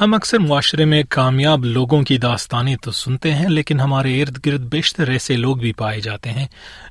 ہم 0.00 0.14
اکثر 0.14 0.38
معاشرے 0.46 0.84
میں 0.92 1.02
کامیاب 1.10 1.64
لوگوں 1.64 2.00
کی 2.04 2.16
داستانیں 2.18 2.74
تو 2.82 2.90
سنتے 3.00 3.32
ہیں 3.34 3.48
لیکن 3.48 3.80
ہمارے 3.80 4.14
ارد 4.22 4.38
گرد 4.46 4.60
بیشتر 4.70 5.08
ایسے 5.08 5.36
لوگ 5.36 5.56
بھی 5.56 5.72
پائے 5.82 6.00
جاتے 6.06 6.30
ہیں 6.38 6.46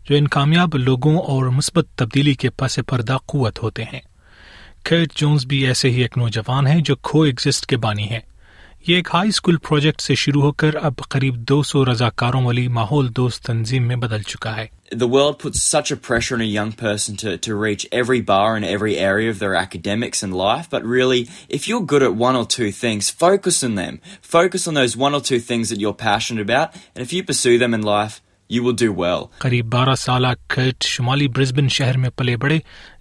جو 0.09 0.15
ان 0.15 0.27
کامیاب 0.35 0.75
لوگوں 0.77 1.15
اور 1.31 1.45
مثبت 1.57 1.87
تبدیلی 1.97 2.33
کے 2.43 2.49
پس 2.57 2.79
پردہ 2.89 3.17
قوت 3.31 3.61
ہوتے 3.63 3.83
ہیں 3.91 3.99
کھیت 4.85 5.15
جونس 5.21 5.45
بھی 5.49 5.65
ایسے 5.67 5.89
ہی 5.95 6.01
ایک 6.01 6.17
نوجوان 6.17 6.67
ہیں 6.67 6.79
جو 6.91 6.95
کھو 7.09 7.21
ایگزٹ 7.23 7.65
کے 7.69 7.77
بانی 7.87 8.07
ہیں 8.09 8.19
یہ 8.87 8.95
ایک 8.95 9.07
ہائی 9.13 9.29
اسکول 9.29 9.57
پروجیکٹ 9.67 10.01
سے 10.01 10.15
شروع 10.21 10.41
ہو 10.41 10.51
کر 10.61 10.75
اب 10.85 11.01
قریب 11.09 11.35
دو 11.49 11.61
سو 11.63 11.83
رضاکاروں 11.85 12.41
والی 12.45 12.67
ماحول 12.77 13.07
دوست 13.17 13.41
تنظیم 13.43 13.87
میں 13.87 13.95
بدل 13.95 14.21
چکا 14.21 14.55
ہے 14.57 14.67
قریب 28.49 29.65
بارہ 29.73 29.93
سالہ 29.97 30.27
کٹ 30.55 30.83
شمالی 30.85 31.27
برسبن 31.35 31.67
شہر 31.75 31.97
میں 31.97 32.09
پلے 32.17 32.35
بڑے 32.37 32.57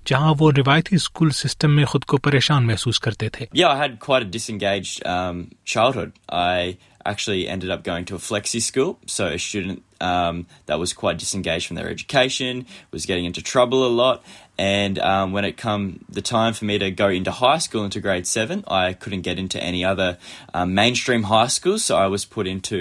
جہاں 0.06 0.32
وہ 0.38 0.50
روایتی 0.56 0.96
اسکول 0.96 1.30
سسٹم 1.40 1.74
میں 1.76 1.84
خود 1.92 2.04
کو 2.12 2.16
پریشان 2.24 2.66
محسوس 2.66 3.00
کرتے 3.00 3.28
تھے 3.32 3.46
um, 5.08 5.42
actually 7.04 7.48
ended 7.48 7.70
up 7.70 7.82
going 7.84 8.04
to 8.06 8.14
a 8.14 8.18
flexi 8.18 8.60
school. 8.62 8.98
So 9.06 9.26
a 9.26 9.38
student 9.38 9.82
um, 10.00 10.46
that 10.66 10.78
was 10.78 10.92
quite 10.92 11.18
disengaged 11.18 11.66
from 11.66 11.76
their 11.76 11.88
education 11.90 12.66
was 12.90 13.06
getting 13.06 13.24
into 13.24 13.42
trouble 13.42 13.86
a 13.86 13.92
lot. 14.02 14.22
And 14.58 14.98
um, 14.98 15.32
when 15.32 15.44
it 15.44 15.56
come 15.56 16.04
the 16.08 16.22
time 16.22 16.52
for 16.52 16.64
me 16.64 16.78
to 16.78 16.90
go 16.90 17.08
into 17.08 17.30
high 17.30 17.58
school 17.58 17.84
into 17.84 18.00
grade 18.00 18.26
seven, 18.26 18.64
I 18.68 18.92
couldn't 18.92 19.22
get 19.22 19.38
into 19.38 19.62
any 19.62 19.84
other 19.84 20.18
um, 20.54 20.74
mainstream 20.74 21.24
high 21.24 21.46
school, 21.46 21.78
so 21.78 21.96
I 21.96 22.06
was 22.06 22.24
put 22.24 22.46
into 22.46 22.78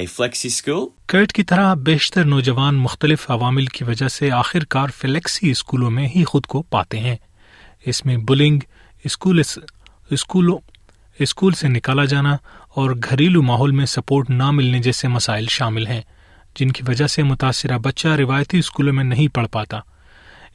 a 0.00 0.06
flexi 0.16 0.50
school. 0.60 0.88
کرٹ 1.06 1.32
کی 1.32 1.42
طرح 1.42 1.72
بیشتر 1.90 2.24
نوجوان 2.24 2.74
مختلف 2.80 3.30
عوامل 3.30 3.66
کی 3.76 3.84
وجہ 3.84 4.08
سے 4.16 4.30
آخر 4.42 4.64
کار 4.74 4.88
فلیکسی 4.98 5.50
اسکولوں 5.50 5.90
میں 5.90 6.06
ہی 6.14 6.24
خود 6.32 6.46
کو 6.54 6.62
پاتے 6.74 6.98
ہیں 7.06 7.16
اس 7.92 8.04
میں 8.06 8.16
بلنگ 8.30 8.58
اسکول 9.04 9.40
اسکولوں 10.12 10.58
اسکول 11.22 11.52
سے 11.54 11.68
نکالا 11.68 12.04
جانا 12.10 12.30
اور 12.80 12.90
گھریلو 13.10 13.40
ماحول 13.42 13.70
میں 13.78 13.86
سپورٹ 13.86 14.30
نہ 14.30 14.50
ملنے 14.50 14.78
جیسے 14.82 15.08
مسائل 15.08 15.46
شامل 15.50 15.86
ہیں 15.86 16.00
جن 16.58 16.70
کی 16.76 16.82
وجہ 16.88 17.06
سے 17.14 17.22
متاثرہ 17.22 17.78
بچہ 17.86 18.08
روایتی 18.18 18.58
اسکولوں 18.58 18.92
میں 18.92 19.04
نہیں 19.04 19.34
پڑھ 19.34 19.46
پاتا 19.52 19.78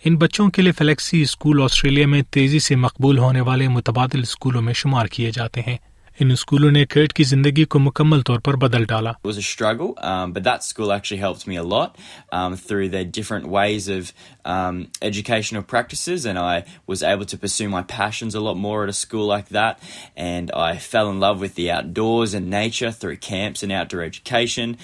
ان 0.06 0.16
بچوں 0.24 0.50
کے 0.56 0.62
لیے 0.62 0.72
فلیکسی 0.78 1.22
اسکول 1.22 1.62
آسٹریلیا 1.64 2.08
میں 2.14 2.22
تیزی 2.32 2.60
سے 2.70 2.76
مقبول 2.88 3.18
ہونے 3.18 3.42
والے 3.50 3.68
متبادل 3.76 4.22
اسکولوں 4.22 4.62
میں 4.62 4.74
شمار 4.82 5.06
کیے 5.18 5.32
جاتے 5.36 5.62
ہیں 5.68 5.78
ان 6.22 6.30
اسکولوں 6.32 6.70
نے 6.72 6.86
کیٹ 6.94 7.14
کی 7.14 7.24
زندگی 7.30 7.64
کو 7.74 7.80
مکمل 7.80 8.22
طور 8.28 8.40
پر 8.44 8.56
بدل 8.60 8.84
ڈالا 8.90 9.12
was 9.28 9.40
a 9.40 9.44
struggle 9.46 9.90
um 10.12 10.34
but 10.36 10.44
that 10.48 10.66
school 10.68 10.92
actually 10.96 11.20
helped 11.24 11.44
me 11.52 11.56
a 11.62 11.64
lot 11.72 11.98
um 12.40 12.54
through 12.68 12.86
their 12.94 13.08
different 13.18 13.48
ways 13.56 13.88
of 13.96 14.12
um 14.54 14.78
educational 15.10 15.66
practices 15.74 16.28
and 16.34 16.42
i 16.44 16.54
was 16.94 17.04
able 17.12 17.30
to 17.34 17.40
pursue 17.42 17.68
my 17.74 17.82
passions 17.94 18.38
a 18.42 18.44
lot 18.48 18.62
more 18.68 18.78
at 18.84 18.92
a 18.94 18.96
school 19.00 19.28
like 19.34 19.52
that 19.60 19.84
and 20.28 20.54
i 20.68 20.70
fell 20.88 21.10
in 21.16 21.20
love 21.26 21.44
with 21.48 21.58
the 21.62 21.66
outdoors 21.80 22.38
and 22.42 22.52
nature 22.58 22.94
through 23.02 23.18
camps 23.30 23.68
and 23.68 23.78
outdoor 23.82 24.04
education 24.10 24.78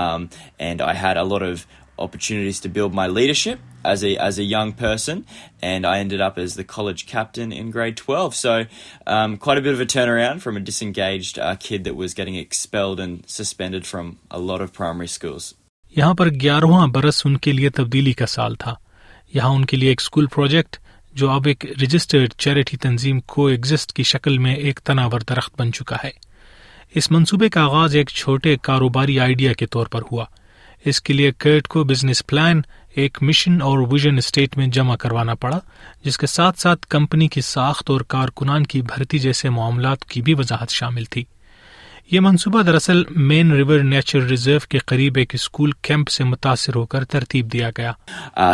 um 0.00 0.28
and 0.70 0.86
i 0.88 0.90
had 1.06 1.22
a 1.22 1.24
lot 1.34 1.46
of 1.52 1.66
opportunities 1.98 2.60
to 2.60 2.68
build 2.68 2.94
my 2.94 3.06
leadership 3.06 3.60
as 3.92 4.04
as 4.04 4.16
as 4.26 4.38
a 4.38 4.44
a 4.44 4.44
a 4.44 4.44
a 4.44 4.44
a 4.44 4.48
a 4.48 4.52
young 4.52 4.70
person, 4.76 5.18
and 5.70 5.86
and 5.86 5.86
I 5.88 5.98
ended 6.02 6.22
up 6.26 6.36
the 6.58 6.66
college 6.74 7.02
captain 7.10 7.52
in 7.56 7.70
grade 7.74 7.96
twelve. 8.02 8.34
So, 8.42 8.52
um, 9.16 9.36
quite 9.46 9.60
bit 9.66 9.74
of 9.76 9.82
of 9.84 9.90
turnaround 9.94 10.40
from 10.44 10.54
from 10.56 10.64
disengaged 10.68 11.38
uh, 11.48 11.54
kid 11.66 11.82
that 11.88 11.96
was 12.02 12.14
getting 12.20 12.34
expelled 12.42 13.02
suspended 13.36 13.90
lot 14.50 14.62
primary 14.80 15.10
schools. 15.18 15.52
یہاں 15.96 16.14
پر 16.20 16.28
گیارہواں 16.40 16.86
برس 16.94 17.22
ان 17.26 17.36
کے 17.46 17.52
لیے 17.52 17.70
تبدیلی 17.80 18.12
کا 18.22 18.26
سال 18.36 18.54
تھا 18.62 18.74
یہاں 19.34 19.50
ان 19.54 19.64
کے 19.72 19.76
لیے 19.76 19.88
ایک 19.88 20.00
اسکول 20.00 20.26
پروجیکٹ 20.34 20.76
جو 21.20 21.30
اب 21.30 21.46
ایک 21.48 21.64
رجسٹرڈ 21.82 22.32
چیریٹی 22.44 22.76
تنظیم 22.86 23.20
کو 23.34 23.46
ایگزسٹ 23.48 23.92
کی 23.96 24.02
شکل 24.12 24.38
میں 24.46 24.54
ایک 24.54 24.80
تناور 24.88 25.20
درخت 25.28 25.60
بن 25.60 25.72
چکا 25.72 25.96
ہے 26.04 26.10
اس 26.98 27.10
منصوبے 27.10 27.48
کا 27.56 27.64
آغاز 27.64 27.96
ایک 27.96 28.08
چھوٹے 28.22 28.56
کاروباری 28.68 29.18
آئیڈیا 29.26 29.52
کے 29.62 29.66
طور 29.76 29.86
پر 29.94 30.02
ہوا 30.10 30.24
اس 30.90 31.00
کے 31.02 31.12
لیے 31.14 31.30
کیٹ 31.44 31.68
کو 31.74 31.82
بزنس 31.90 32.26
پلان 32.26 32.60
ایک 33.02 33.18
مشن 33.28 33.60
اور 33.68 33.78
ویژن 33.92 34.18
اسٹیٹ 34.18 34.56
میں 34.56 34.66
جمع 34.76 34.96
کروانا 35.04 35.34
پڑا 35.44 35.58
جس 36.04 36.18
کے 36.18 36.26
ساتھ 36.26 36.58
ساتھ 36.60 36.86
کمپنی 36.94 37.28
کی 37.36 37.40
ساخت 37.50 37.90
اور 37.90 38.00
کارکنان 38.14 38.66
کی 38.72 38.82
بھرتی 38.90 39.18
جیسے 39.18 39.48
معاملات 39.58 40.04
کی 40.12 40.22
بھی 40.26 40.34
وضاحت 40.38 40.70
شامل 40.80 41.04
تھی 41.16 41.24
یہ 42.12 42.20
منصوبہ 42.20 42.62
دراصل 42.62 43.02
مین 43.30 43.52
ریور 43.56 43.80
نیچرل 43.92 44.26
ریزرو 44.28 44.58
کے 44.70 44.78
قریب 44.92 45.16
ایک 45.18 45.34
اسکول 45.34 45.70
کیمپ 45.88 46.08
سے 46.16 46.24
متاثر 46.32 46.76
ہو 46.76 46.84
کر 46.94 47.04
ترتیب 47.14 47.52
دیا 47.52 47.70
گیا 47.78 47.92
uh, 48.40 48.52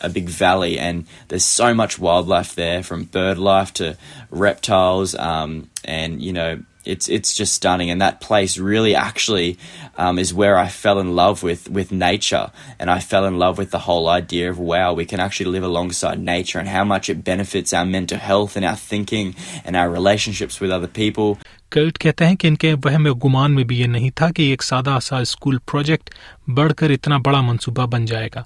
a 0.00 0.08
big 0.08 0.28
valley, 0.28 0.78
and 0.78 1.04
there's 1.28 1.44
so 1.44 1.72
much 1.74 1.98
wildlife 1.98 2.54
there, 2.54 2.82
from 2.82 3.04
bird 3.04 3.38
life 3.38 3.72
to 3.74 3.96
reptiles, 4.30 5.14
um, 5.14 5.70
and 5.84 6.22
you 6.22 6.32
know. 6.32 6.58
It's, 6.82 7.10
it's 7.10 7.34
just 7.34 7.52
stunning. 7.52 7.90
And 7.90 8.00
that 8.00 8.22
place 8.22 8.56
really 8.56 8.96
actually 8.96 9.58
um, 9.98 10.18
is 10.18 10.32
where 10.32 10.56
I 10.56 10.68
fell 10.68 10.98
in 10.98 11.14
love 11.14 11.42
with, 11.42 11.68
with 11.68 11.92
nature. 11.92 12.50
And 12.78 12.90
I 12.90 13.00
fell 13.00 13.26
in 13.26 13.38
love 13.38 13.58
with 13.58 13.70
the 13.70 13.78
whole 13.80 14.08
idea 14.08 14.48
of 14.48 14.58
wow, 14.58 14.94
we 14.94 15.04
can 15.04 15.20
actually 15.20 15.50
live 15.50 15.62
alongside 15.62 16.18
nature 16.18 16.58
and 16.58 16.66
how 16.66 16.82
much 16.84 17.10
it 17.10 17.22
benefits 17.22 17.74
our 17.74 17.84
mental 17.84 18.16
health 18.16 18.56
and 18.56 18.64
our 18.64 18.76
thinking 18.76 19.34
and 19.66 19.76
our 19.76 19.90
relationships 19.98 20.58
with 20.64 20.70
other 20.78 20.88
people. 21.00 21.36
Cult 21.70 21.98
کہتے 22.06 22.26
ہیں 22.26 22.36
کہ 22.42 22.46
ان 22.48 22.54
کے 22.64 22.72
وہم 22.84 23.12
گمان 23.24 23.54
میں 23.54 23.64
بھی 23.72 23.80
یہ 23.80 23.86
نہیں 23.96 24.10
تھا 24.20 24.30
کہ 24.36 24.48
ایک 24.52 24.62
سادہ 24.70 24.96
سا 25.10 25.18
اسکول 25.28 25.58
پروجیکٹ 25.72 26.10
بڑھ 26.60 26.72
کر 26.80 26.90
اتنا 26.98 27.16
بڑا 27.28 27.40
منصوبہ 27.50 27.86
بن 27.96 28.04
جائے 28.14 28.28
گا 28.34 28.42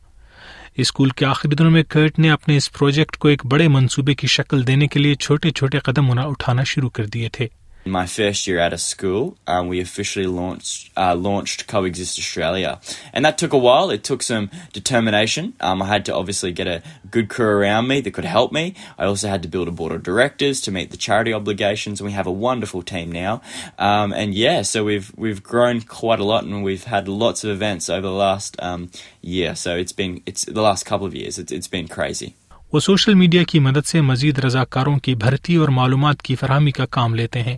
اسکول 0.83 1.11
کے 1.17 1.25
آخری 1.27 1.55
دنوں 1.57 1.71
میں 1.71 1.83
کرٹ 1.89 2.19
نے 2.19 2.31
اپنے 2.31 2.57
اس 2.57 2.71
پروجیکٹ 2.79 3.17
کو 3.19 3.29
ایک 3.29 3.45
بڑے 3.51 3.69
منصوبے 3.75 4.15
کی 4.21 4.27
شکل 4.37 4.67
دینے 4.67 4.87
کے 4.93 5.01
لیے 5.01 5.15
چھوٹے 5.27 5.51
چھوٹے 5.59 5.79
قدم 5.85 6.11
اٹھانا 6.21 6.63
شروع 6.75 6.91
کر 6.95 7.07
دیے 7.15 7.29
تھے 7.33 7.47
My 7.87 8.07
first 8.07 8.47
year 8.47 8.61
out 8.61 8.73
of 8.73 8.81
school, 8.81 9.37
um, 9.47 9.69
we 9.69 9.79
officially 9.81 10.25
launched 10.27 10.91
uh, 10.97 11.15
launched 11.15 11.67
Coexist 11.67 12.19
Australia, 12.19 12.81
and 13.13 13.27
that 13.27 13.37
took 13.37 13.53
a 13.53 13.59
while. 13.59 13.91
It 13.91 14.03
took 14.03 14.23
some 14.23 14.49
determination. 14.73 15.53
Um, 15.61 15.83
I 15.83 15.87
had 15.89 16.07
to 16.07 16.15
obviously 16.17 16.51
get 16.51 16.67
a 16.67 16.81
good 17.11 17.29
crew 17.29 17.47
around 17.59 17.87
me 17.87 18.01
that 18.01 18.13
could 18.13 18.25
help 18.25 18.53
me. 18.53 18.73
I 18.99 19.05
also 19.05 19.29
had 19.29 19.43
to 19.43 19.49
build 19.49 19.69
a 19.69 19.71
board 19.71 19.93
of 19.93 20.03
directors 20.03 20.63
to 20.63 20.73
meet 20.73 20.91
the 20.93 20.97
charity 20.97 21.35
obligations. 21.35 22.01
And 22.01 22.09
we 22.09 22.15
have 22.17 22.27
a 22.27 22.33
wonderful 22.33 22.81
team 22.83 23.13
now, 23.13 23.43
um, 23.79 24.15
and 24.15 24.33
yeah, 24.33 24.63
so 24.63 24.83
we've 24.83 25.13
we've 25.19 25.43
grown 25.43 25.83
quite 25.83 26.21
a 26.21 26.25
lot, 26.33 26.45
and 26.45 26.63
we've 26.65 26.85
had 26.85 27.07
lots 27.07 27.45
of 27.45 27.51
events 27.51 27.91
over 27.91 28.01
the 28.13 28.19
last 28.29 28.57
um, 28.63 28.89
year. 29.21 29.55
So 29.55 29.77
it's 29.77 29.93
been 29.93 30.23
it's 30.25 30.47
the 30.47 30.63
last 30.63 30.87
couple 30.87 31.07
of 31.07 31.15
years. 31.15 31.39
It's 31.43 31.53
it's 31.61 31.69
been 31.79 31.89
crazy. 31.99 32.33
وہ 32.73 32.81
social 32.81 33.15
media 33.15 33.43
کی 33.49 33.59
مدد 33.69 33.87
سے 33.87 34.01
مزید 34.11 34.39
رضاکاروں 34.45 34.97
کی 35.07 35.15
بھرتی 35.25 35.57
اور 35.65 35.69
معلومات 35.81 36.23
کی 36.23 36.35
فراہمی 36.37 36.71
کا 36.79 36.87
کام 36.97 37.15
لیتے 37.15 37.43
ہیں 37.43 37.57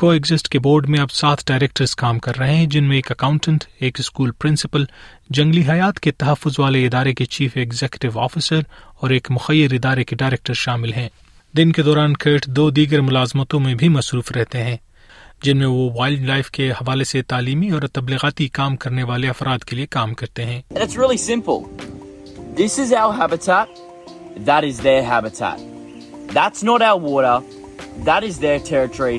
کو 0.00 0.10
ایگزٹ 0.10 0.48
کے 0.48 0.58
بورڈ 0.64 0.88
میں 0.90 0.98
اب 1.00 1.10
سات 1.12 1.38
ڈائریکٹرز 1.46 1.94
کام 2.02 2.18
کر 2.26 2.36
رہے 2.38 2.54
ہیں 2.56 2.66
جن 2.74 2.84
میں 2.88 2.96
ایک 2.96 3.10
اکاؤنٹنٹ 3.12 3.64
ایک 3.84 3.98
اسکول 4.00 4.30
پرنسپل 4.42 4.84
جنگلی 5.38 5.62
حیات 5.68 5.98
کے 6.04 6.10
تحفظ 6.22 6.58
والے 6.60 6.84
ادارے 6.86 7.12
کے 7.14 7.24
چیف 7.34 7.56
ایگزیکٹو 7.62 8.08
آفیسر 8.20 8.60
اور 9.00 9.10
ایک 9.16 9.30
مخیر 9.30 9.72
ادارے 9.78 10.04
کے 10.10 10.16
ڈائریکٹر 10.22 10.54
شامل 10.60 10.92
ہیں 10.92 11.08
دن 11.56 11.72
کے 11.78 11.82
دوران 11.88 12.14
کھیٹ 12.24 12.46
دو 12.60 12.68
دیگر 12.78 13.00
ملازمتوں 13.08 13.60
میں 13.66 13.74
بھی 13.82 13.88
مصروف 13.96 14.30
رہتے 14.36 14.62
ہیں 14.64 14.76
جن 15.44 15.58
میں 15.58 15.66
وہ 15.74 15.90
وائلڈ 15.98 16.22
لائف 16.28 16.50
کے 16.58 16.70
حوالے 16.80 17.04
سے 17.12 17.22
تعلیمی 17.34 17.70
اور 17.78 17.82
تبلیغاتی 17.98 18.48
کام 18.60 18.76
کرنے 18.84 19.02
والے 19.12 19.28
افراد 19.28 19.64
کے 19.68 19.76
لیے 19.76 19.86
کام 19.98 20.14
کرتے 20.14 20.46
ہیں 26.72 27.38
That 28.08 28.24
is 28.26 28.36
their 28.42 28.58
territory. 28.66 29.16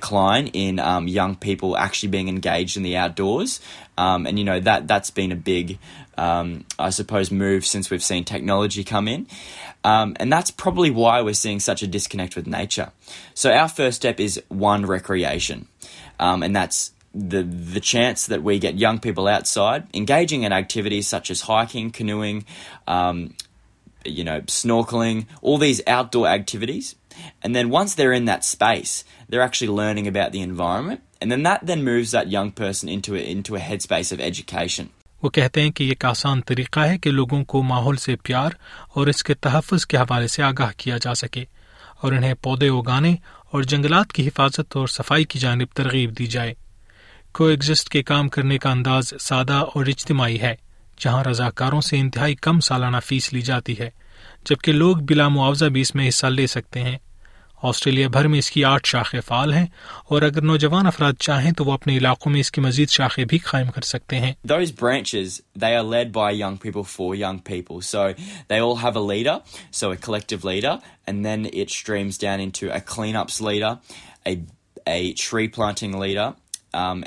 Klein 0.00 0.78
انگ 0.80 1.34
people 1.42 1.74
Um, 3.98 4.26
and, 4.26 4.38
you 4.38 4.44
know, 4.44 4.60
that's 4.60 5.10
been 5.10 5.32
a 5.32 5.36
big, 5.36 5.80
um, 6.16 6.64
I 6.78 6.90
suppose, 6.90 7.32
move 7.32 7.66
since 7.66 7.90
we've 7.90 8.02
seen 8.02 8.22
technology 8.22 8.84
come 8.84 9.08
in. 9.08 9.26
Um, 9.82 10.16
and 10.20 10.32
that's 10.32 10.52
probably 10.52 10.90
why 10.90 11.20
we're 11.22 11.34
seeing 11.34 11.58
such 11.58 11.82
a 11.82 11.88
disconnect 11.88 12.36
with 12.36 12.46
nature. 12.46 12.92
So 13.34 13.52
our 13.52 13.68
first 13.68 13.96
step 13.96 14.20
is 14.20 14.40
one, 14.46 14.86
recreation. 14.86 15.66
And 16.20 16.54
that's 16.54 16.92
the 17.12 17.80
chance 17.80 18.26
that 18.26 18.44
we 18.44 18.60
get 18.60 18.78
young 18.78 19.00
people 19.00 19.26
outside, 19.26 19.88
engaging 19.92 20.44
in 20.44 20.52
activities 20.52 21.08
such 21.08 21.28
as 21.28 21.40
hiking, 21.40 21.90
canoeing, 21.90 22.44
you 22.86 24.24
know, 24.24 24.42
snorkeling, 24.42 25.26
all 25.42 25.58
these 25.58 25.82
outdoor 25.88 26.28
activities. 26.28 26.94
And 27.42 27.52
then 27.52 27.68
once 27.68 27.96
they're 27.96 28.12
in 28.12 28.26
that 28.26 28.44
space, 28.44 29.02
they're 29.28 29.42
actually 29.42 29.68
learning 29.68 30.06
about 30.06 30.30
the 30.30 30.40
environment 30.40 30.96
وہ 35.22 35.28
کہتے 35.30 35.62
ہیں 35.62 35.70
کہ 35.70 35.82
یہ 35.84 35.88
ایک 35.88 36.04
آسان 36.04 36.40
طریقہ 36.46 36.80
ہے 36.80 36.98
کہ 37.02 37.10
لوگوں 37.10 37.42
کو 37.52 37.62
ماحول 37.62 37.96
سے 38.02 38.14
پیار 38.24 38.50
اور 38.96 39.06
اس 39.12 39.22
کے 39.24 39.34
تحفظ 39.46 39.86
کے 39.92 39.96
حوالے 39.96 40.26
سے 40.34 40.42
آگاہ 40.42 40.70
کیا 40.82 40.96
جا 41.02 41.14
سکے 41.22 41.44
اور 42.02 42.12
انہیں 42.12 42.34
پودے 42.42 42.68
اگانے 42.78 43.14
اور 43.52 43.62
جنگلات 43.72 44.12
کی 44.12 44.26
حفاظت 44.28 44.76
اور 44.76 44.86
صفائی 44.98 45.24
کی 45.32 45.38
جانب 45.38 45.74
ترغیب 45.76 46.18
دی 46.18 46.26
جائے 46.36 46.54
کو 47.38 47.46
ایگزٹ 47.48 47.88
کے 47.92 48.02
کام 48.12 48.28
کرنے 48.36 48.58
کا 48.58 48.70
انداز 48.70 49.12
سادہ 49.20 49.62
اور 49.74 49.86
اجتماعی 49.94 50.40
ہے 50.40 50.54
جہاں 51.04 51.24
رضاکاروں 51.24 51.80
سے 51.88 51.98
انتہائی 52.00 52.34
کم 52.48 52.60
سالانہ 52.68 52.96
فیس 53.06 53.32
لی 53.32 53.40
جاتی 53.50 53.78
ہے 53.78 53.90
جبکہ 54.50 54.72
لوگ 54.72 54.96
بلا 55.08 55.28
معاوضہ 55.38 55.64
بھی 55.74 55.80
اس 55.80 55.94
میں 55.94 56.08
حصہ 56.08 56.26
لے 56.38 56.46
سکتے 56.56 56.82
ہیں 56.82 56.96
آسٹریلیا 57.70 58.08
بھر 58.12 58.26
میں 58.32 58.38
اس 58.38 58.50
کی 58.50 58.62
آٹھ 58.64 58.88
شاخیں 58.88 59.20
فعال 59.26 59.52
ہیں 59.52 59.64
اور 60.10 60.22
اگر 60.22 60.42
نوجوان 60.42 60.86
افراد 60.86 61.12
چاہیں 61.26 61.50
تو 61.58 61.64
وہ 61.64 61.72
اپنے 61.72 61.96
علاقوں 61.96 62.32
میں 62.32 62.40
اس 62.40 62.50
کی 62.52 62.60
مزید 62.60 62.88
شاخیں 62.96 63.24
بھی 63.30 63.38
قائم 63.50 63.68
کر 63.74 63.82
سکتے 63.88 64.18
ہیں 64.20 64.32
So 67.88 68.02
so 68.14 69.08
leader, 69.10 69.38
leader, 69.54 69.84
leader, 74.92 75.98
leader, 76.02 76.26
a 76.78 76.80
a 76.80 76.84
um, 76.84 77.00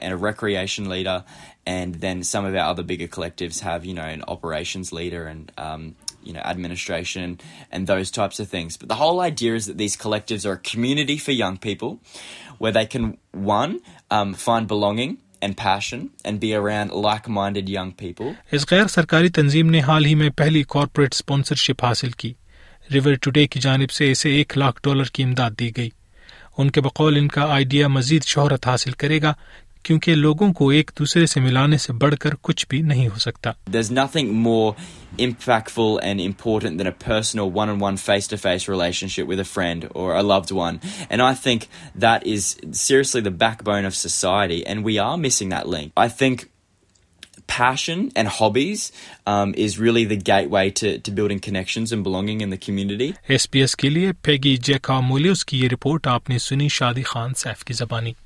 have 3.65 3.85
you 3.89 3.95
know, 3.97 4.05
and 5.27 5.51
um, 5.67 5.87
you 6.23 6.33
know, 6.33 6.39
administration 6.41 7.39
and 7.71 7.87
those 7.87 8.11
types 8.11 8.39
of 8.39 8.47
things. 8.47 8.77
But 8.77 8.89
the 8.89 8.95
whole 8.95 9.19
idea 9.21 9.55
is 9.55 9.65
that 9.65 9.77
these 9.77 9.97
collectives 9.97 10.45
are 10.45 10.53
a 10.53 10.57
community 10.57 11.17
for 11.17 11.31
young 11.31 11.57
people 11.57 11.99
where 12.57 12.71
they 12.71 12.85
can, 12.85 13.17
one, 13.31 13.81
um, 14.09 14.33
find 14.33 14.67
belonging. 14.67 15.17
And 15.43 15.57
passion 15.57 16.11
and 16.23 16.39
be 16.39 16.53
around 16.53 16.91
like-minded 16.93 17.67
young 17.75 17.91
people. 17.93 18.35
اس 18.51 18.65
غیر 18.71 18.87
سرکاری 18.87 19.29
تنظیم 19.37 19.69
نے 19.69 19.79
حال 19.87 20.05
ہی 20.05 20.13
میں 20.15 20.29
پہلی 20.37 20.61
corporate 20.69 21.13
sponsorship 21.13 21.83
حاصل 21.85 22.09
کی 22.23 22.31
ریور 22.93 23.13
ٹوڈے 23.21 23.45
کی 23.47 23.59
جانب 23.59 23.89
سے 23.91 24.11
اسے 24.11 24.31
ایک 24.35 24.57
لاکھ 24.57 24.79
ڈالر 24.83 25.05
کی 25.13 25.23
امداد 25.23 25.57
دی 25.59 25.69
گئی 25.77 25.89
ان 26.57 26.69
کے 26.71 26.81
بقول 26.89 27.17
ان 27.17 27.27
کا 27.37 27.45
آئیڈیا 27.53 27.87
مزید 27.97 28.23
شہرت 28.33 28.67
حاصل 28.67 28.91
کرے 29.03 29.21
گا 29.21 29.33
کیونکہ 29.83 30.15
لوگوں 30.15 30.51
کو 30.53 30.69
ایک 30.77 30.91
دوسرے 30.99 31.25
سے 31.25 31.39
ملانے 31.41 31.77
سے 31.85 31.93
بڑھ 32.01 32.15
کر 32.21 32.35
کچھ 32.47 32.65
بھی 32.69 32.81
نہیں 32.91 33.07
ہو 33.13 33.19
سکتا 33.19 33.51
کے 53.77 53.89
لیے 53.89 54.11
پیگی 54.23 54.55
جیکا 54.57 54.99
مولیوس 55.07 55.45
کی 55.45 55.59
یہ 55.61 55.67
رپورٹ 55.71 56.07
آپ 56.07 56.29
نے 56.29 56.37
سنی 56.49 56.67
شادی 56.79 57.03
خان 57.13 57.33
سیف 57.43 57.63
کی 57.69 57.73
زبانی 57.83 58.20